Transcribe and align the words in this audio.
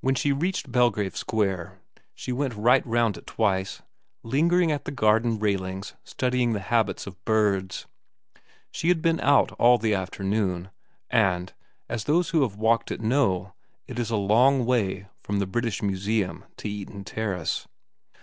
When 0.00 0.14
she 0.14 0.32
reached 0.32 0.72
Belgrave 0.72 1.14
Square 1.14 1.78
she 2.14 2.32
went 2.32 2.54
right 2.54 2.80
round 2.86 3.18
it 3.18 3.26
twice, 3.26 3.82
lingering 4.22 4.72
at 4.72 4.86
the 4.86 4.90
garden 4.90 5.32
ix 5.32 5.40
VERA 5.40 5.50
95 5.50 5.60
railings 5.60 5.94
studying 6.04 6.52
the 6.54 6.60
habits 6.60 7.06
of 7.06 7.22
birds. 7.26 7.84
She 8.70 8.88
had 8.88 9.02
been 9.02 9.20
out 9.20 9.52
all 9.58 9.76
the 9.76 9.92
afternoon, 9.92 10.70
and, 11.10 11.52
as 11.86 12.04
those 12.04 12.30
who 12.30 12.40
have 12.44 12.56
walked 12.56 12.90
it 12.90 13.02
know, 13.02 13.52
it 13.86 13.98
is 13.98 14.08
a 14.08 14.16
long 14.16 14.64
way 14.64 15.06
from 15.22 15.38
the 15.38 15.46
British 15.46 15.82
Museum 15.82 16.46
to 16.56 16.70
Eaton 16.70 17.04
Terrace. 17.04 17.68